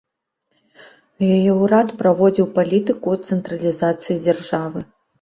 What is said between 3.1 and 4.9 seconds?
цэнтралізацыі дзяржавы.